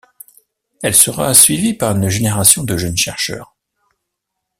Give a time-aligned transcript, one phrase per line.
[0.81, 3.55] Elle sera suivie par une génération de jeunes chercheurs.